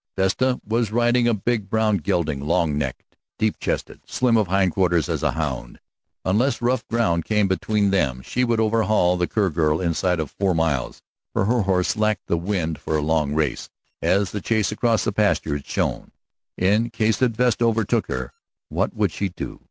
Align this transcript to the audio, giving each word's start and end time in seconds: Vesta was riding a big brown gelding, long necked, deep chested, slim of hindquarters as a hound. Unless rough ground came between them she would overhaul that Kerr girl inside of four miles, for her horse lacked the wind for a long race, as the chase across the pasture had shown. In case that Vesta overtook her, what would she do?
Vesta 0.17 0.59
was 0.65 0.91
riding 0.91 1.27
a 1.27 1.33
big 1.35 1.69
brown 1.69 1.97
gelding, 1.97 2.39
long 2.41 2.75
necked, 2.75 3.15
deep 3.37 3.59
chested, 3.59 4.01
slim 4.07 4.35
of 4.35 4.47
hindquarters 4.47 5.07
as 5.07 5.21
a 5.21 5.33
hound. 5.33 5.79
Unless 6.25 6.59
rough 6.59 6.87
ground 6.87 7.23
came 7.23 7.47
between 7.47 7.91
them 7.91 8.23
she 8.23 8.43
would 8.43 8.59
overhaul 8.59 9.15
that 9.17 9.29
Kerr 9.29 9.51
girl 9.51 9.79
inside 9.79 10.19
of 10.19 10.31
four 10.31 10.55
miles, 10.55 11.03
for 11.33 11.45
her 11.45 11.61
horse 11.61 11.95
lacked 11.95 12.25
the 12.25 12.35
wind 12.35 12.79
for 12.79 12.97
a 12.97 13.01
long 13.03 13.35
race, 13.35 13.69
as 14.01 14.31
the 14.31 14.41
chase 14.41 14.71
across 14.71 15.03
the 15.03 15.11
pasture 15.11 15.53
had 15.55 15.67
shown. 15.67 16.11
In 16.57 16.89
case 16.89 17.17
that 17.17 17.35
Vesta 17.37 17.63
overtook 17.63 18.07
her, 18.07 18.33
what 18.69 18.95
would 18.95 19.11
she 19.11 19.29
do? 19.29 19.59